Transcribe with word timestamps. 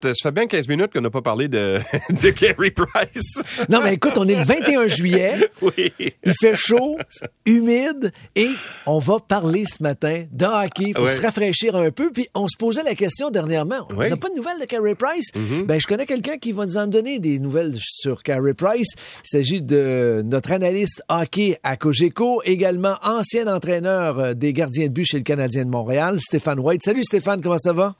Ça 0.00 0.12
fait 0.22 0.30
bien 0.32 0.46
15 0.46 0.68
minutes 0.68 0.92
qu'on 0.92 1.00
n'a 1.00 1.10
pas 1.10 1.22
parlé 1.22 1.48
de, 1.48 1.80
de 2.10 2.30
Carey 2.30 2.70
Price. 2.70 3.42
Non, 3.68 3.80
mais 3.82 3.94
écoute, 3.94 4.12
on 4.16 4.28
est 4.28 4.36
le 4.36 4.44
21 4.44 4.86
juillet. 4.86 5.34
Oui. 5.60 5.92
Il 6.24 6.34
fait 6.40 6.54
chaud, 6.54 6.96
humide, 7.44 8.12
et 8.36 8.48
on 8.86 9.00
va 9.00 9.16
parler 9.18 9.64
ce 9.64 9.82
matin 9.82 10.24
de 10.32 10.44
hockey. 10.44 10.92
faut 10.94 11.02
Ouais. 11.02 11.10
se 11.10 11.20
rafraîchir 11.20 11.74
un 11.74 11.90
peu. 11.90 12.10
Puis 12.12 12.28
on 12.34 12.46
se 12.46 12.56
posait 12.56 12.84
la 12.84 12.94
question 12.94 13.30
dernièrement. 13.30 13.88
On 13.90 13.94
n'a 13.96 14.16
pas 14.16 14.28
de 14.28 14.36
nouvelles 14.36 14.60
de 14.60 14.66
Carey 14.66 14.94
Price. 14.94 15.30
Mm-hmm. 15.34 15.64
Ben, 15.66 15.80
je 15.80 15.86
connais 15.88 16.06
quelqu'un 16.06 16.36
qui 16.38 16.52
va 16.52 16.64
nous 16.66 16.76
en 16.78 16.86
donner 16.86 17.18
des 17.18 17.40
nouvelles 17.40 17.74
sur 17.80 18.22
Carey 18.22 18.54
Price. 18.54 18.88
Il 19.24 19.28
s'agit 19.28 19.62
de 19.62 20.22
notre 20.24 20.52
analyste 20.52 21.02
hockey 21.08 21.58
à 21.64 21.76
Cogeco, 21.76 22.40
également 22.44 22.96
ancien 23.02 23.46
entraîneur 23.52 24.18
euh, 24.18 24.34
des 24.34 24.52
gardiens 24.52 24.86
de 24.86 24.92
but 24.92 25.04
chez 25.04 25.18
le 25.18 25.24
Canadien 25.24 25.64
de 25.64 25.70
Montréal, 25.70 26.18
Stéphane 26.20 26.60
White. 26.60 26.82
Salut 26.84 27.02
Stéphane, 27.02 27.40
comment 27.40 27.58
ça 27.58 27.72
va? 27.72 27.96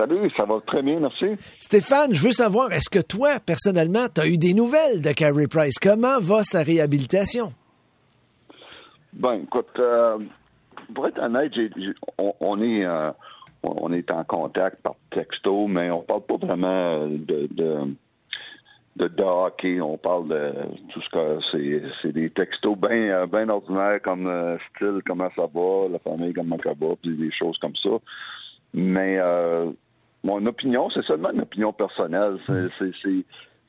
Salut, 0.00 0.30
ça 0.34 0.46
va 0.46 0.60
très 0.66 0.80
bien, 0.80 0.98
merci. 0.98 1.26
Stéphane, 1.58 2.14
je 2.14 2.22
veux 2.22 2.30
savoir, 2.30 2.72
est-ce 2.72 2.88
que 2.88 3.04
toi, 3.04 3.38
personnellement, 3.44 4.06
tu 4.08 4.22
as 4.22 4.28
eu 4.28 4.38
des 4.38 4.54
nouvelles 4.54 5.02
de 5.02 5.12
Carey 5.12 5.46
Price? 5.46 5.78
Comment 5.78 6.18
va 6.20 6.42
sa 6.42 6.62
réhabilitation? 6.62 7.52
Ben, 9.12 9.42
écoute, 9.42 9.78
euh, 9.78 10.16
pour 10.94 11.06
être 11.06 11.20
honnête, 11.20 11.52
on, 12.16 12.32
on 12.40 12.62
est 12.62 12.86
euh, 12.86 13.10
on 13.62 13.92
est 13.92 14.10
en 14.10 14.24
contact 14.24 14.80
par 14.80 14.94
texto, 15.10 15.66
mais 15.66 15.90
on 15.90 16.00
parle 16.00 16.22
pas 16.22 16.46
vraiment 16.46 17.06
de 17.06 17.46
de, 17.50 17.94
de, 18.96 19.06
de 19.06 19.22
hockey. 19.22 19.82
On 19.82 19.98
parle 19.98 20.28
de 20.28 20.52
tout 20.94 21.02
ce 21.02 21.08
que 21.10 21.38
c'est 21.52 21.82
c'est 22.00 22.12
des 22.12 22.30
textos 22.30 22.74
bien 22.74 23.26
ben 23.26 23.50
ordinaires 23.50 24.00
comme 24.02 24.28
euh, 24.28 24.56
style 24.74 25.02
comment 25.04 25.28
ça 25.36 25.42
va, 25.52 25.88
la 25.90 25.98
famille 25.98 26.32
comment 26.32 26.56
ça 26.64 26.70
va, 26.70 26.94
puis 27.02 27.14
des 27.14 27.32
choses 27.32 27.58
comme 27.58 27.76
ça. 27.76 27.90
Mais 28.72 29.18
euh, 29.18 29.70
mon 30.24 30.44
opinion, 30.46 30.90
c'est 30.90 31.04
seulement 31.04 31.30
une 31.32 31.42
opinion 31.42 31.72
personnelle. 31.72 32.38
C'est, 32.46 32.90
c'est, 33.02 33.24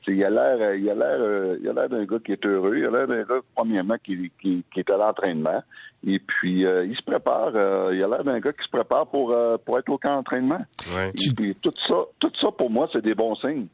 il 0.08 0.24
a 0.24 0.30
l'air, 0.30 0.74
il 0.74 0.90
a 0.90 0.94
l'air, 0.94 1.56
il 1.62 1.68
a 1.68 1.72
l'air 1.72 1.88
d'un 1.88 2.04
gars 2.04 2.18
qui 2.24 2.32
est 2.32 2.44
heureux. 2.46 2.76
Il 2.76 2.86
a 2.86 2.90
l'air 2.90 3.06
d'un 3.06 3.22
gars, 3.22 3.40
premièrement, 3.54 3.96
qui, 4.04 4.30
qui, 4.40 4.64
qui 4.72 4.80
est 4.80 4.90
à 4.90 4.96
l'entraînement. 4.96 5.62
Et 6.06 6.18
puis, 6.18 6.66
euh, 6.66 6.84
il 6.84 6.96
se 6.96 7.02
prépare. 7.02 7.52
euh, 7.54 7.92
il 7.94 8.02
a 8.02 8.08
l'air 8.08 8.24
d'un 8.24 8.40
gars 8.40 8.52
qui 8.52 8.64
se 8.64 8.70
prépare 8.70 9.06
pour, 9.06 9.32
euh, 9.32 9.56
pour 9.64 9.78
être 9.78 9.88
au 9.88 9.98
camp 9.98 10.16
d'entraînement. 10.16 10.60
Ouais. 10.96 11.10
Et 11.14 11.32
puis, 11.34 11.56
tout 11.62 11.72
ça, 11.88 11.94
tout 12.18 12.32
ça, 12.40 12.50
pour 12.50 12.70
moi, 12.70 12.88
c'est 12.92 13.02
des 13.02 13.14
bons 13.14 13.36
signes. 13.36 13.66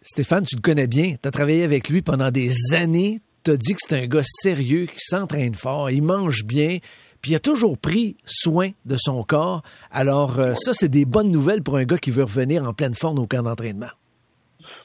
Stéphane, 0.00 0.44
tu 0.44 0.56
le 0.56 0.62
connais 0.62 0.86
bien. 0.86 1.16
Tu 1.22 1.28
as 1.28 1.30
travaillé 1.30 1.62
avec 1.62 1.90
lui 1.90 2.00
pendant 2.00 2.30
des 2.30 2.74
années. 2.74 3.20
Tu 3.44 3.50
as 3.50 3.56
dit 3.58 3.74
que 3.74 3.80
c'est 3.80 4.02
un 4.02 4.06
gars 4.06 4.22
sérieux, 4.24 4.86
qui 4.86 4.98
s'entraîne 4.98 5.54
fort, 5.54 5.90
il 5.90 6.02
mange 6.02 6.44
bien, 6.44 6.78
puis 7.22 7.32
il 7.32 7.34
a 7.34 7.40
toujours 7.40 7.78
pris 7.78 8.16
soin 8.24 8.70
de 8.84 8.96
son 8.96 9.22
corps. 9.22 9.62
Alors, 9.90 10.38
euh, 10.38 10.54
ça, 10.54 10.72
c'est 10.72 10.88
des 10.88 11.04
bonnes 11.04 11.30
nouvelles 11.30 11.62
pour 11.62 11.76
un 11.76 11.84
gars 11.84 11.98
qui 11.98 12.10
veut 12.10 12.24
revenir 12.24 12.64
en 12.64 12.72
pleine 12.72 12.94
forme 12.94 13.18
au 13.18 13.26
camp 13.26 13.42
d'entraînement. 13.42 13.90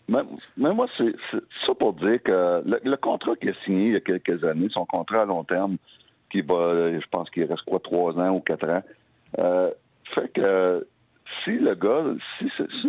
Mais, 0.07 0.21
moi, 0.57 0.87
c'est 0.97 1.15
ça 1.65 1.73
pour 1.73 1.93
dire 1.93 2.21
que 2.21 2.61
le, 2.63 2.95
contrat 2.97 3.35
qu'il 3.37 3.49
a 3.49 3.53
signé 3.65 3.87
il 3.87 3.93
y 3.93 3.95
a 3.95 4.01
quelques 4.01 4.43
années, 4.43 4.67
son 4.71 4.85
contrat 4.85 5.21
à 5.21 5.25
long 5.25 5.43
terme, 5.43 5.77
qui 6.29 6.41
va, 6.41 6.91
je 6.91 7.05
pense 7.09 7.29
qu'il 7.31 7.45
reste 7.45 7.63
quoi, 7.63 7.79
trois 7.79 8.13
ans 8.19 8.35
ou 8.35 8.39
quatre 8.39 8.69
ans, 8.69 8.83
euh, 9.39 9.71
fait 10.13 10.31
que 10.33 10.87
si 11.43 11.51
le 11.51 11.73
gars, 11.73 12.03
si, 12.39 12.47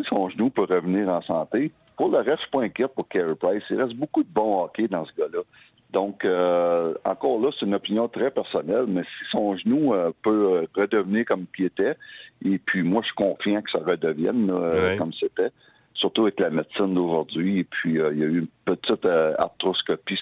son 0.09 0.29
genou 0.29 0.51
peut 0.51 0.67
revenir 0.69 1.09
en 1.09 1.23
santé, 1.23 1.73
pour 1.97 2.11
le 2.11 2.19
reste, 2.19 2.37
je 2.37 2.43
suis 2.43 2.51
pas 2.51 2.63
inquiet 2.63 2.89
pour 2.89 3.09
Carey 3.09 3.35
Price. 3.35 3.63
Il 3.71 3.81
reste 3.81 3.95
beaucoup 3.95 4.23
de 4.23 4.29
bon 4.29 4.63
hockey 4.63 4.87
dans 4.87 5.05
ce 5.07 5.13
gars-là. 5.19 5.41
Donc, 5.91 6.25
euh, 6.25 6.95
encore 7.05 7.41
là, 7.41 7.51
c'est 7.59 7.67
une 7.67 7.75
opinion 7.75 8.09
très 8.09 8.31
personnelle, 8.31 8.87
mais 8.89 9.03
si 9.03 9.31
son 9.31 9.57
genou 9.57 9.95
euh, 9.95 10.11
peut 10.23 10.57
euh, 10.57 10.67
redevenir 10.75 11.25
comme 11.25 11.47
il 11.59 11.67
était, 11.67 11.97
et 12.45 12.59
puis 12.59 12.83
moi, 12.83 13.03
je 13.03 13.07
suis 13.07 13.15
confiant 13.15 13.63
que 13.63 13.71
ça 13.71 13.79
redevienne 13.85 14.51
euh, 14.51 14.97
comme 14.99 15.13
c'était, 15.13 15.51
surtout 15.95 16.23
avec 16.23 16.41
la 16.41 16.51
médecine 16.51 16.95
d'aujourd'hui. 16.95 17.61
Et 17.61 17.65
puis, 17.65 18.01
euh, 18.01 18.13
il 18.13 18.19
y 18.19 18.25
a 18.25 18.27
eu 18.27 18.41
une 18.41 18.49
petite 18.65 19.07
euh, 19.07 19.35
arthroscopie 19.39 20.19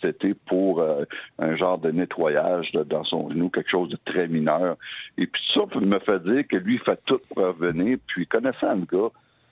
cet 0.00 0.04
été 0.04 0.34
pour 0.34 0.80
euh, 0.80 1.04
un 1.38 1.56
genre 1.56 1.78
de 1.78 1.90
nettoyage 1.90 2.72
là, 2.72 2.84
dans 2.84 3.04
son 3.04 3.30
genou, 3.30 3.48
quelque 3.50 3.70
chose 3.70 3.88
de 3.88 3.98
très 4.04 4.28
mineur. 4.28 4.76
Et 5.18 5.26
puis, 5.26 5.42
ça 5.54 5.62
me 5.74 5.98
fait 5.98 6.22
dire 6.22 6.46
que 6.48 6.56
lui, 6.56 6.74
il 6.74 6.80
fait 6.80 7.00
tout 7.06 7.20
pour 7.28 7.44
revenir. 7.44 7.98
Puis, 8.06 8.26
connaissant 8.26 8.74
le 8.74 8.84
gars, 8.84 9.10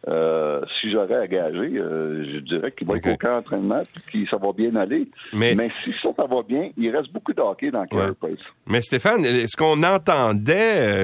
euh, 0.09 0.61
si 0.81 0.91
j'aurais 0.91 1.15
à 1.17 1.27
gager, 1.27 1.79
euh, 1.79 2.25
je 2.35 2.39
dirais 2.41 2.73
qu'il 2.73 2.87
va 2.87 2.95
Ok. 2.95 3.07
être 3.07 3.15
au 3.15 3.17
camp 3.17 3.37
d'entraînement 3.37 3.83
puis 4.07 4.25
que 4.25 4.31
ça 4.31 4.37
va 4.37 4.53
bien 4.53 4.75
aller. 4.77 5.09
Mais- 5.33 5.55
Mais, 5.55 5.71
si 5.83 5.93
ça, 6.17 6.23
ça 6.23 6.35
va 6.35 6.43
bien, 6.43 6.71
il 6.77 6.91
reste 6.95 7.13
beaucoup 7.13 7.33
de 7.33 7.41
hockey 7.41 7.71
dans 7.71 7.85
Carey 7.87 8.09
Ouais. 8.09 8.15
Price. 8.31 8.41
Mais 8.67 8.83
Stéphane, 8.83 9.25
ce 9.25 9.57
qu'on 9.57 9.83
entendait, 9.83 10.55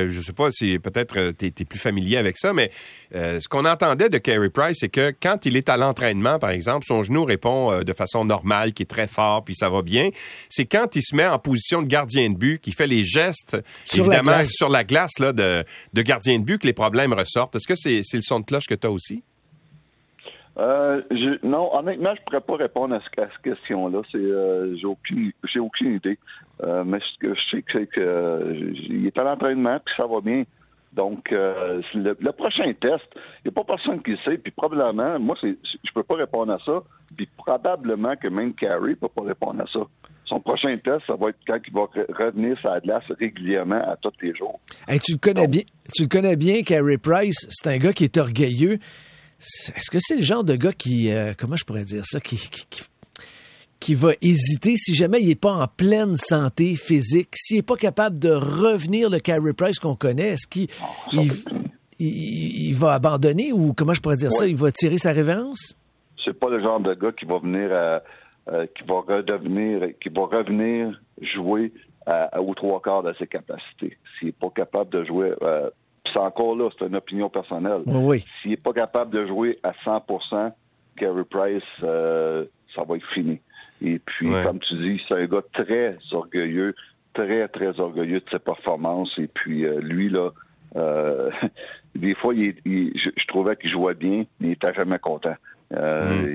euh, 0.05 0.09
je 0.09 0.21
sais 0.21 0.33
pas 0.33 0.51
si 0.51 0.79
peut-être 0.79 1.33
tu 1.33 1.47
es, 1.47 1.65
plus 1.65 1.79
familier 1.79 2.17
avec 2.17 2.39
ça, 2.39 2.53
mais 2.53 2.71
euh, 3.15 3.41
ce 3.41 3.49
qu'on 3.49 3.65
entendait 3.65 4.09
de 4.09 4.19
Carey 4.19 4.51
Price, 4.51 4.79
c'est 4.81 4.89
que 4.89 5.13
quand 5.23 5.47
il 5.47 5.57
est 5.57 5.69
à 5.69 5.77
l'entraînement, 5.77 6.39
par 6.39 6.51
exemple, 6.51 6.85
son 6.87 7.03
genou 7.03 7.25
répond 7.25 7.71
euh, 7.73 7.83
de 7.83 7.93
façon 7.93 8.25
normale, 8.25 8.73
qui 8.73 8.83
est 8.83 8.87
très 8.87 9.07
fort, 9.07 9.45
puis 9.45 9.55
ça 9.55 9.69
va 9.69 9.83
bien. 9.83 10.11
C'est 10.49 10.67
quand 10.67 10.95
il 10.97 11.03
se 11.03 11.15
met 11.15 11.27
en 11.27 11.39
position 11.39 11.83
de 11.83 11.89
gardien 11.89 12.31
de 12.31 12.37
but, 12.37 12.61
qui 12.61 12.73
fait 12.73 12.87
les 12.87 13.05
gestes, 13.05 13.57
Sur 13.85 14.07
la 14.07 14.17
évidemment, 14.17 14.37
glace. 14.39 14.51
sur 14.53 14.69
la 14.69 14.85
glace 14.85 15.19
là, 15.19 15.33
de, 15.33 15.65
de 15.93 16.03
gardien 16.03 16.39
de 16.39 16.45
but, 16.45 16.59
que 16.59 16.67
les 16.67 16.73
problèmes 16.73 17.13
ressortent. 17.13 17.57
Est-ce 17.57 17.67
que 17.69 17.77
c'est 17.77 18.01
c'est 18.03 18.17
le 18.17 18.23
son 18.23 18.41
de 18.41 18.45
cloche 18.45 18.67
que 18.67 18.75
tu 18.75 18.87
as 18.87 18.91
aussi? 18.91 19.23
Euh, 20.59 21.01
je- 21.11 21.47
non, 21.47 21.71
honnêtement, 21.77 22.11
je 22.17 22.23
pourrais 22.25 22.41
pas 22.41 22.57
répondre 22.57 22.95
à, 22.95 23.01
ce- 23.01 23.21
à 23.21 23.29
cette 23.31 23.43
question-là. 23.43 24.03
C'est, 24.11 24.19
euh, 24.19 24.77
j'ai 24.77 24.87
aucune, 24.87 25.33
j'ai 25.53 25.61
aucune 25.61 25.95
idée. 25.95 26.19
Euh, 26.63 26.83
mais 26.85 26.99
ce 26.99 27.19
que 27.27 27.35
je 27.35 27.41
sais 27.51 27.63
que 27.63 27.73
c'est 27.73 27.87
que 27.87 28.01
euh, 28.01 29.07
est 29.07 29.17
à 29.19 29.25
l'entraînement 29.25 29.79
puis 29.85 29.95
ça 29.97 30.07
va 30.07 30.21
bien. 30.21 30.43
Donc, 30.93 31.33
euh, 31.33 31.81
le, 31.95 32.17
le 32.19 32.33
prochain 32.33 32.73
test, 32.81 33.05
il 33.15 33.47
n'y 33.47 33.49
a 33.49 33.53
pas 33.53 33.63
personne 33.65 34.03
qui 34.03 34.11
le 34.11 34.19
sait. 34.27 34.37
Puis 34.39 34.51
probablement, 34.51 35.19
moi, 35.21 35.37
c'est, 35.41 35.57
je 35.63 35.93
peux 35.95 36.03
pas 36.03 36.17
répondre 36.17 36.53
à 36.53 36.59
ça. 36.67 36.83
Puis 37.17 37.29
probablement 37.37 38.17
que 38.17 38.27
même 38.27 38.53
Carey 38.55 38.97
peut 38.97 39.09
pas 39.09 39.23
répondre 39.23 39.63
à 39.63 39.67
ça. 39.73 39.81
Son 40.27 40.41
prochain 40.41 40.77
test, 40.79 41.03
ça 41.07 41.15
va 41.15 41.29
être 41.31 41.39
quand 41.47 41.59
il 41.67 41.73
va 41.73 41.83
re- 41.83 42.13
revenir 42.25 42.59
la 42.65 42.81
glace 42.81 43.05
régulièrement 43.19 43.81
à 43.83 43.97
tous 44.03 44.11
les 44.21 44.35
jours. 44.35 44.59
Hey, 44.89 44.99
tu 45.01 45.13
le 45.13 45.19
connais 45.19 45.47
bien, 45.47 45.63
tu 45.95 46.03
le 46.03 46.09
connais 46.09 46.37
bien, 46.37 46.63
Carey 46.63 46.99
Price. 46.99 47.47
C'est 47.51 47.71
un 47.71 47.79
gars 47.79 47.93
qui 47.93 48.05
est 48.05 48.17
orgueilleux. 48.19 48.79
Est-ce 49.41 49.91
que 49.91 49.99
c'est 50.01 50.17
le 50.17 50.23
genre 50.23 50.45
de 50.45 50.55
gars 50.57 50.73
qui, 50.73 51.11
euh, 51.13 51.33
comment 51.37 51.57
je 51.57 51.65
pourrais 51.65 51.85
dire 51.85 52.05
ça, 52.05 52.21
qui, 52.21 52.37
qui, 52.37 52.67
qui- 52.69 52.83
qui 53.81 53.95
va 53.95 54.11
hésiter 54.21 54.77
si 54.77 54.95
jamais 54.95 55.23
il 55.23 55.29
n'est 55.29 55.35
pas 55.35 55.53
en 55.55 55.67
pleine 55.67 56.15
santé 56.17 56.77
physique, 56.77 57.31
s'il 57.35 57.57
n'est 57.57 57.63
pas 57.63 57.77
capable 57.77 58.19
de 58.19 58.31
revenir 58.31 59.09
le 59.09 59.21
Carey 59.21 59.55
Price 59.57 59.79
qu'on 59.79 59.97
connaît, 59.97 60.33
est-ce 60.35 60.47
qu'il 60.47 60.67
il, 61.13 61.33
il- 61.99 62.69
il 62.69 62.75
va 62.75 62.93
abandonner 62.93 63.53
ou 63.53 63.73
comment 63.73 63.95
je 63.95 64.03
pourrais 64.03 64.19
dire 64.19 64.33
ça, 64.33 64.47
il 64.47 64.57
va 64.57 64.71
tirer 64.71 64.99
sa 64.99 65.13
révérence? 65.13 65.75
c'est 66.23 66.39
pas 66.39 66.51
le 66.51 66.61
genre 66.61 66.79
de 66.81 66.93
gars 66.93 67.13
qui 67.13 67.25
va 67.25 67.39
venir 67.39 67.73
à- 67.73 68.03
euh, 68.53 68.67
qui 68.77 68.83
va 68.87 69.01
redevenir 69.01 69.89
qui 70.03 70.11
va 70.11 70.27
revenir 70.27 71.01
jouer 71.35 71.73
à, 72.05 72.25
à- 72.37 72.41
aux 72.43 72.55
trois 72.55 72.83
quarts 72.83 73.03
de 73.03 73.15
ses 73.19 73.27
capacités. 73.27 73.97
S'il 74.19 74.27
n'est 74.29 74.33
pas 74.33 74.51
capable 74.55 74.91
de 74.91 75.05
jouer 75.07 75.33
euh, 75.41 75.71
puis 76.05 76.13
c'est 76.15 76.19
encore 76.21 76.57
là, 76.57 76.69
c'est 76.79 76.87
une 76.87 76.97
opinion 76.97 77.29
personnelle. 77.29 77.81
Oui, 77.87 77.99
oui. 78.03 78.25
S'il 78.43 78.53
n'est 78.53 78.57
pas 78.57 78.73
capable 78.73 79.11
de 79.13 79.27
jouer 79.27 79.59
à 79.63 79.73
100% 79.85 80.53
Gary 80.97 81.25
Price, 81.29 81.63
euh, 81.83 82.45
ça 82.75 82.83
va 82.85 82.97
être 82.97 83.07
fini. 83.13 83.41
Et 83.83 83.99
puis, 83.99 84.29
Ouais. 84.29 84.43
comme 84.45 84.59
tu 84.61 84.75
dis, 84.77 85.03
c'est 85.09 85.15
un 85.15 85.27
gars 85.27 85.43
très 85.53 85.97
orgueilleux, 86.13 86.75
très, 87.15 87.49
très 87.49 87.79
orgueilleux 87.81 88.21
de 88.21 88.25
ses 88.31 88.39
performances. 88.39 89.13
Et 89.19 89.27
puis, 89.27 89.65
euh, 89.65 89.81
lui, 89.81 90.11
là, 90.11 90.31
euh, 90.77 91.31
des 91.95 92.15
fois, 92.15 92.35
il, 92.35 92.55
il- 92.67 92.93
je, 92.99 93.11
je 93.17 93.27
trouvais 93.27 93.57
qu'il 93.57 93.71
jouait 93.71 93.95
bien, 93.95 94.25
mais 94.41 94.47
il 94.47 94.49
n'était 94.51 94.75
jamais 94.75 94.99
content. 94.99 95.35
Euh, 95.75 96.27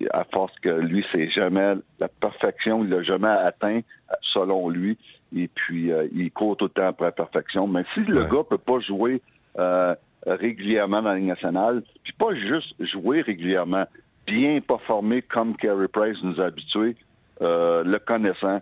il- 0.00 0.08
à 0.12 0.24
force 0.32 0.52
que 0.60 0.68
lui, 0.68 1.04
c'est 1.12 1.28
jamais 1.30 1.74
la 1.98 2.08
perfection, 2.08 2.84
il 2.84 2.90
l'a 2.90 3.02
jamais 3.02 3.26
atteint, 3.28 3.80
selon 4.22 4.68
lui. 4.68 4.96
Et 5.36 5.48
puis, 5.48 5.92
euh, 5.92 6.06
il 6.14 6.30
court 6.30 6.56
tout 6.56 6.64
le 6.66 6.70
temps 6.70 6.88
après 6.88 7.06
la 7.06 7.12
perfection. 7.12 7.66
Mais 7.66 7.84
si 7.94 8.00
le 8.00 8.22
Ouais. 8.22 8.28
gars 8.30 8.44
peut 8.48 8.58
pas 8.58 8.80
jouer 8.80 9.20
euh, 9.58 9.94
régulièrement 10.26 11.02
dans 11.02 11.10
la 11.10 11.16
Ligue 11.16 11.26
nationale, 11.28 11.82
puis 12.02 12.12
pas 12.18 12.34
juste 12.34 12.74
jouer 12.92 13.20
régulièrement, 13.22 13.84
bien 14.26 14.60
performer 14.60 15.22
comme 15.22 15.56
Carey 15.56 15.88
Price 15.88 16.16
nous 16.22 16.40
a 16.40 16.46
habitués, 16.46 16.96
euh, 17.42 17.82
le 17.84 17.98
connaissant, 17.98 18.60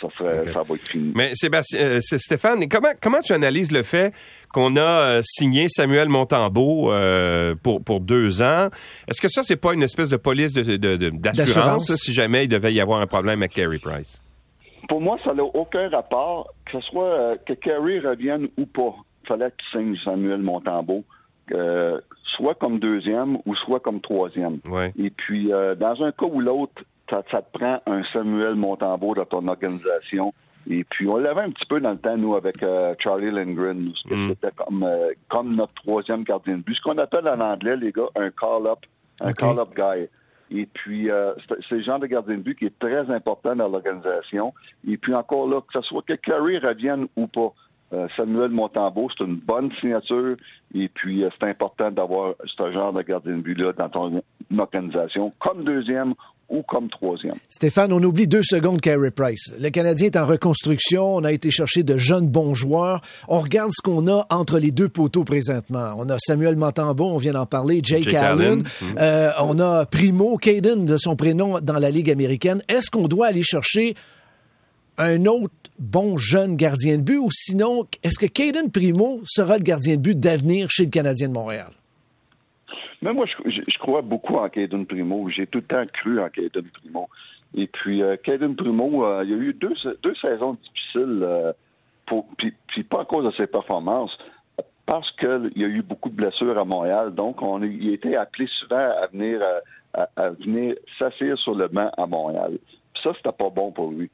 ça 0.00 0.08
serait, 0.16 0.52
ça 0.52 0.62
va 0.62 0.74
être 0.76 0.88
fini. 0.88 1.12
Mais 1.14 1.32
Sébastien, 1.34 1.80
euh, 1.80 2.00
Stéphane, 2.00 2.66
comment, 2.68 2.92
comment 3.02 3.20
tu 3.20 3.32
analyses 3.32 3.72
le 3.72 3.82
fait 3.82 4.14
qu'on 4.52 4.76
a 4.76 5.20
signé 5.24 5.68
Samuel 5.68 6.08
Montambeau 6.08 6.92
euh, 6.92 7.54
pour, 7.60 7.82
pour 7.82 8.00
deux 8.00 8.40
ans? 8.40 8.68
Est-ce 9.08 9.20
que 9.20 9.28
ça, 9.28 9.42
c'est 9.42 9.56
pas 9.56 9.74
une 9.74 9.82
espèce 9.82 10.10
de 10.10 10.16
police 10.16 10.52
de- 10.52 10.76
de- 10.76 10.96
de- 10.96 11.10
d'assurance 11.10 11.90
là, 11.90 11.96
si 11.96 12.12
jamais 12.12 12.44
il 12.44 12.48
devait 12.48 12.72
y 12.72 12.80
avoir 12.80 13.00
un 13.00 13.06
problème 13.06 13.40
avec 13.40 13.52
Carey 13.54 13.78
Price? 13.78 14.20
Pour 14.88 15.00
moi, 15.00 15.18
ça 15.24 15.34
n'a 15.34 15.44
aucun 15.44 15.88
rapport, 15.90 16.52
que 16.64 16.80
ce 16.80 16.86
soit 16.88 17.04
euh, 17.04 17.36
que 17.46 17.52
Carey 17.52 18.00
revienne 18.00 18.48
ou 18.56 18.66
pas. 18.66 18.94
Il 19.24 19.28
fallait 19.28 19.52
qu'il 19.52 19.80
signe 19.80 19.96
Samuel 20.02 20.40
Montembeau, 20.40 21.04
euh, 21.54 22.00
soit 22.36 22.54
comme 22.54 22.78
deuxième 22.78 23.38
ou 23.46 23.54
soit 23.54 23.80
comme 23.80 24.00
troisième. 24.00 24.60
Ouais. 24.68 24.92
Et 24.98 25.10
puis, 25.10 25.52
euh, 25.52 25.74
dans 25.74 26.02
un 26.02 26.12
cas 26.12 26.26
ou 26.26 26.40
l'autre, 26.40 26.82
ça, 27.10 27.22
ça 27.30 27.42
te 27.42 27.58
prend 27.58 27.80
un 27.86 28.02
Samuel 28.12 28.54
Montembeau 28.54 29.14
dans 29.14 29.24
ton 29.24 29.46
organisation 29.48 30.32
Et 30.70 30.84
puis, 30.84 31.08
on 31.08 31.16
l'avait 31.16 31.42
un 31.42 31.50
petit 31.50 31.66
peu 31.66 31.80
dans 31.80 31.92
le 31.92 31.98
temps, 31.98 32.16
nous, 32.16 32.34
avec 32.34 32.62
euh, 32.62 32.94
Charlie 32.98 33.30
Lindgren. 33.30 33.92
Mm. 34.10 34.28
C'était 34.30 34.54
comme, 34.56 34.82
euh, 34.82 35.10
comme 35.28 35.54
notre 35.54 35.74
troisième 35.74 36.24
gardien 36.24 36.58
de 36.58 36.62
but. 36.62 36.76
Ce 36.76 36.82
qu'on 36.82 36.98
appelle 36.98 37.28
en 37.28 37.40
anglais, 37.40 37.76
les 37.76 37.92
gars, 37.92 38.08
un 38.16 38.30
call-up, 38.30 38.80
un 39.20 39.32
call-up 39.32 39.68
guy. 39.76 40.08
Et 40.50 40.66
puis, 40.66 41.10
euh, 41.10 41.32
c'est 41.68 41.76
le 41.76 41.82
genre 41.82 41.98
de 41.98 42.06
gardien 42.06 42.36
de 42.36 42.42
but 42.42 42.58
qui 42.58 42.66
est 42.66 42.78
très 42.78 43.10
important 43.10 43.54
dans 43.54 43.68
l'organisation. 43.68 44.54
Et 44.86 44.96
puis, 44.96 45.14
encore 45.14 45.48
là, 45.48 45.60
que 45.60 45.80
ce 45.80 45.82
soit 45.82 46.02
que 46.02 46.14
Curry 46.14 46.58
revienne 46.58 47.06
ou 47.16 47.26
pas, 47.26 47.52
euh, 47.92 48.06
Samuel 48.16 48.50
Montembeau, 48.50 49.08
c'est 49.16 49.24
une 49.24 49.36
bonne 49.36 49.70
signature. 49.80 50.36
Et 50.74 50.88
puis, 50.88 51.24
euh, 51.24 51.30
c'est 51.38 51.48
important 51.48 51.90
d'avoir 51.90 52.34
ce 52.44 52.72
genre 52.72 52.92
de 52.92 53.02
gardien 53.02 53.36
de 53.36 53.42
but-là 53.42 53.72
dans 53.72 53.88
ton 53.88 54.22
organisation, 54.58 55.32
comme 55.38 55.64
deuxième 55.64 56.14
ou 56.48 56.62
comme 56.62 56.88
troisième. 56.88 57.34
Stéphane, 57.48 57.92
on 57.92 58.02
oublie 58.02 58.26
deux 58.26 58.42
secondes 58.42 58.80
Carey 58.80 59.10
Price. 59.10 59.54
Le 59.60 59.68
Canadien 59.70 60.06
est 60.06 60.16
en 60.16 60.26
reconstruction. 60.26 61.16
On 61.16 61.24
a 61.24 61.32
été 61.32 61.50
chercher 61.50 61.82
de 61.82 61.96
jeunes 61.96 62.28
bons 62.28 62.54
joueurs. 62.54 63.02
On 63.28 63.40
regarde 63.40 63.70
ce 63.74 63.82
qu'on 63.82 64.06
a 64.08 64.26
entre 64.30 64.58
les 64.58 64.70
deux 64.70 64.88
poteaux 64.88 65.24
présentement. 65.24 65.94
On 65.98 66.08
a 66.08 66.16
Samuel 66.18 66.56
Montembeau, 66.56 67.06
on 67.06 67.18
vient 67.18 67.32
d'en 67.32 67.46
parler, 67.46 67.80
Jake, 67.82 68.04
Jake 68.04 68.14
Allen. 68.14 68.40
Allen. 68.40 68.64
Euh, 68.98 69.30
on 69.40 69.58
a 69.58 69.86
Primo, 69.86 70.36
Caden 70.38 70.86
de 70.86 70.96
son 70.96 71.16
prénom 71.16 71.60
dans 71.60 71.78
la 71.78 71.90
Ligue 71.90 72.10
américaine. 72.10 72.62
Est-ce 72.68 72.90
qu'on 72.90 73.08
doit 73.08 73.26
aller 73.26 73.42
chercher 73.42 73.94
un 74.96 75.26
autre 75.26 75.54
bon 75.78 76.18
jeune 76.18 76.56
gardien 76.56 76.96
de 76.96 77.02
but 77.02 77.18
ou 77.18 77.28
sinon, 77.30 77.86
est-ce 78.02 78.18
que 78.18 78.26
Caden 78.26 78.70
Primo 78.70 79.20
sera 79.24 79.58
le 79.58 79.62
gardien 79.62 79.96
de 79.96 80.00
but 80.00 80.18
d'avenir 80.18 80.68
chez 80.70 80.84
le 80.84 80.90
Canadien 80.90 81.28
de 81.28 81.34
Montréal? 81.34 81.70
Mais 83.02 83.12
moi, 83.12 83.26
je, 83.26 83.78
crois 83.78 84.02
beaucoup 84.02 84.34
en 84.34 84.48
Caden 84.48 84.84
Primo. 84.86 85.28
J'ai 85.28 85.46
tout 85.46 85.58
le 85.58 85.64
temps 85.64 85.84
cru 85.92 86.20
en 86.20 86.28
Caden 86.28 86.64
Primo. 86.64 87.08
Et 87.54 87.66
puis, 87.66 88.02
euh, 88.02 88.16
Primo, 88.56 89.04
euh, 89.04 89.22
il 89.24 89.30
y 89.30 89.34
a 89.34 89.36
eu 89.36 89.54
deux, 89.54 89.74
deux 90.02 90.14
saisons 90.16 90.54
difficiles, 90.54 91.20
euh, 91.22 91.52
puis, 92.36 92.52
puis 92.66 92.82
pas 92.82 93.02
à 93.02 93.04
cause 93.04 93.24
de 93.24 93.30
ses 93.36 93.46
performances, 93.46 94.16
parce 94.88 95.10
qu'il 95.12 95.52
y 95.56 95.64
a 95.64 95.68
eu 95.68 95.82
beaucoup 95.82 96.08
de 96.08 96.14
blessures 96.14 96.58
à 96.58 96.64
Montréal. 96.64 97.14
Donc, 97.14 97.42
on, 97.42 97.62
il 97.62 97.92
été 97.92 98.16
appelé 98.16 98.48
souvent 98.58 98.76
à 98.76 99.06
venir, 99.06 99.40
euh, 99.42 100.04
à, 100.16 100.30
venir 100.30 100.74
s'asseoir 100.98 101.38
sur 101.38 101.54
le 101.54 101.68
banc 101.68 101.90
à 101.96 102.06
Montréal. 102.06 102.58
Ça, 103.02 103.12
c'était 103.16 103.32
pas 103.32 103.50
bon 103.50 103.70
pour 103.70 103.90
lui. 103.90 104.10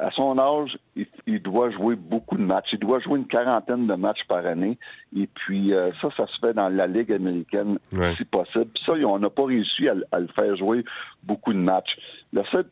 À 0.00 0.10
son 0.12 0.38
âge, 0.38 0.78
il, 0.96 1.06
il 1.26 1.42
doit 1.42 1.70
jouer 1.70 1.96
beaucoup 1.96 2.36
de 2.36 2.42
matchs. 2.42 2.68
Il 2.72 2.78
doit 2.78 3.00
jouer 3.00 3.18
une 3.18 3.26
quarantaine 3.26 3.86
de 3.86 3.94
matchs 3.94 4.24
par 4.28 4.44
année. 4.46 4.78
Et 5.16 5.26
puis, 5.26 5.72
euh, 5.74 5.90
ça, 6.00 6.08
ça 6.16 6.26
se 6.26 6.38
fait 6.40 6.52
dans 6.54 6.68
la 6.68 6.86
Ligue 6.86 7.12
américaine, 7.12 7.78
Ouais. 7.92 8.14
si 8.16 8.24
possible. 8.24 8.66
Puis 8.66 8.82
ça, 8.86 8.92
on 8.92 9.18
n'a 9.18 9.30
pas 9.30 9.44
réussi 9.44 9.88
à, 9.88 9.94
le- 9.94 10.04
à 10.12 10.20
le 10.20 10.28
faire 10.28 10.56
jouer 10.56 10.84
beaucoup 11.22 11.52
de 11.52 11.58
matchs. 11.58 11.96
Le 12.32 12.42
seul 12.52 12.64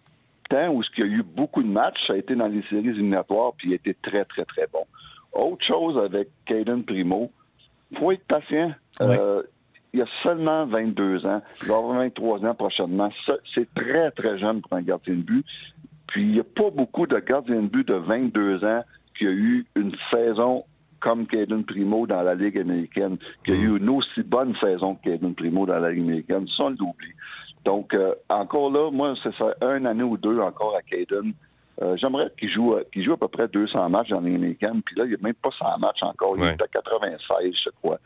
temps 0.48 0.68
où 0.68 0.82
il 0.96 1.00
y 1.00 1.02
a 1.02 1.10
eu 1.10 1.22
beaucoup 1.22 1.62
de 1.62 1.68
matchs, 1.68 1.98
ça 2.06 2.12
a 2.12 2.16
été 2.16 2.34
dans 2.36 2.46
les 2.48 2.62
séries 2.70 2.88
éliminatoires, 2.88 3.52
puis 3.56 3.68
il 3.70 3.72
a 3.72 3.76
été 3.76 3.94
très, 4.02 4.24
très, 4.24 4.44
très 4.44 4.66
bon. 4.72 4.84
Autre 5.32 5.64
chose 5.66 5.98
avec 6.02 6.28
Caden 6.46 6.84
Primo, 6.84 7.30
faut 7.98 8.12
être 8.12 8.24
patient. 8.26 8.72
Ouais. 9.00 9.18
Euh, 9.18 9.42
il 9.92 10.02
a 10.02 10.06
seulement 10.22 10.66
22 10.66 11.24
ans. 11.26 11.40
Il 11.62 11.68
va 11.68 11.76
avoir 11.76 11.96
23 11.98 12.44
ans 12.44 12.54
prochainement. 12.54 13.10
Ça, 13.26 13.34
C'est 13.54 13.72
très, 13.74 14.10
très 14.10 14.38
jeune 14.38 14.60
pour 14.60 14.74
un 14.74 14.82
gardien 14.82 15.14
de 15.14 15.20
but. 15.22 15.44
Puis 16.16 16.22
il 16.24 16.32
n'y 16.32 16.40
a 16.40 16.44
pas 16.44 16.70
beaucoup 16.70 17.06
de 17.06 17.18
gardiens 17.18 17.60
de 17.60 17.66
but 17.68 17.86
de 17.86 17.92
22 17.92 18.64
ans 18.64 18.82
qui 19.18 19.26
a 19.26 19.30
eu 19.30 19.66
une 19.76 19.92
saison 20.10 20.64
comme 20.98 21.26
Caden 21.26 21.62
Primo 21.62 22.06
dans 22.06 22.22
la 22.22 22.34
Ligue 22.34 22.58
américaine, 22.58 23.18
qui 23.44 23.52
a 23.52 23.54
eu 23.54 23.76
une 23.76 23.90
aussi 23.90 24.22
bonne 24.22 24.56
saison 24.56 24.94
que 24.94 25.10
Caden 25.10 25.34
Primo 25.34 25.66
dans 25.66 25.78
la 25.78 25.90
Ligue 25.90 26.04
américaine. 26.04 26.48
Ça, 26.56 26.64
on 26.64 26.70
l'oublie. 26.70 27.12
Donc, 27.66 27.92
euh, 27.92 28.14
encore 28.30 28.70
là, 28.70 28.90
moi, 28.90 29.12
c'est 29.22 29.34
ça, 29.36 29.54
un 29.60 29.84
année 29.84 30.04
ou 30.04 30.16
deux 30.16 30.38
encore 30.40 30.74
à 30.74 30.80
Caden. 30.80 31.34
Euh, 31.82 31.98
J'aimerais 31.98 32.30
qu'il 32.40 32.48
joue, 32.50 32.72
euh, 32.72 32.84
qu'il 32.90 33.04
joue 33.04 33.12
à 33.12 33.18
peu 33.18 33.28
près 33.28 33.46
200 33.46 33.90
matchs 33.90 34.08
dans 34.08 34.20
la 34.22 34.26
Ligue 34.26 34.36
américaine. 34.36 34.80
Puis 34.86 34.96
là, 34.96 35.04
il 35.04 35.08
n'y 35.10 35.16
a 35.16 35.18
même 35.20 35.34
pas 35.34 35.50
100 35.58 35.76
matchs 35.80 36.02
encore. 36.02 36.32
Il 36.38 36.44
Ouais. 36.44 36.52
est 36.58 36.62
à 36.62 36.66
96, 36.66 37.52
je 37.62 37.68
crois. 37.82 37.98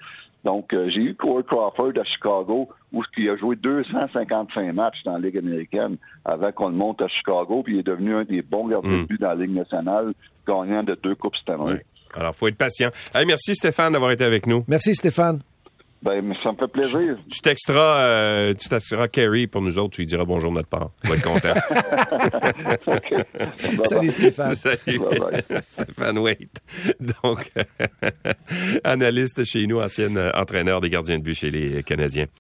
Donc, 0.45 0.73
euh, 0.73 0.89
j'ai 0.89 1.01
eu 1.03 1.15
Corey 1.15 1.43
Crawford 1.47 1.93
à 2.01 2.05
Chicago, 2.05 2.69
où 2.93 3.03
il 3.19 3.29
a 3.31 3.37
joué 3.37 3.57
255 3.57 4.73
matchs 4.73 5.03
dans 5.05 5.13
la 5.13 5.19
Ligue 5.19 5.37
américaine 5.39 5.97
avant 6.25 6.51
qu'on 6.53 6.69
le 6.69 6.75
monte 6.75 7.03
à 7.03 7.09
Chicago, 7.09 7.63
puis 7.63 7.75
il 7.77 7.81
est 7.81 7.87
devenu 7.87 8.15
un 8.15 8.25
des 8.25 8.41
bons 8.43 8.67
gardiens 8.69 8.91
Mm. 8.91 9.03
de 9.03 9.07
but 9.07 9.21
dans 9.21 9.29
la 9.29 9.35
Ligue 9.35 9.55
nationale, 9.55 10.13
gagnant 10.49 10.83
de 10.83 10.95
deux 11.03 11.15
Coupes 11.15 11.37
Stanley. 11.37 11.75
Ouais. 11.75 11.85
Alors, 12.15 12.35
faut 12.35 12.49
être 12.49 12.57
patient. 12.57 12.91
Hey, 13.15 13.27
merci 13.27 13.55
Stéphane 13.55 13.93
d'avoir 13.93 14.11
été 14.11 14.25
avec 14.25 14.47
nous. 14.47 14.65
Merci 14.67 14.95
Stéphane. 14.95 15.41
Ben, 16.03 16.35
ça 16.43 16.53
me 16.53 16.57
fait 16.57 16.69
plaisir. 16.69 17.19
Tu 17.31 17.41
texteras, 17.41 18.01
euh, 18.01 18.55
tu 18.55 18.71
texteras 18.71 19.07
Kerry 19.09 19.47
pour 19.47 19.61
nous 19.61 19.77
autres, 19.77 19.91
tu 19.91 20.01
lui 20.01 20.07
diras 20.07 20.25
bonjour 20.25 20.51
de 20.51 20.57
notre 20.57 20.69
part. 20.69 20.91
Il 21.05 21.11
va 21.11 21.17
être 21.17 21.23
content. 21.23 21.55
Salut 23.89 24.11
Stéphane. 24.11 24.55
Salut. 24.55 24.99
Bye 24.99 25.19
bye. 25.19 25.63
Stéphane 25.67 26.19
Waite. 26.19 26.63
Donc, 27.23 27.53
analyste 28.85 29.45
chez 29.45 29.67
nous, 29.67 29.79
ancienne 29.79 30.17
euh, 30.17 30.31
entraîneur 30.35 30.81
des 30.81 30.89
gardiens 30.89 31.19
de 31.19 31.23
but 31.23 31.35
chez 31.35 31.51
les 31.51 31.83
Canadiens. 31.83 32.27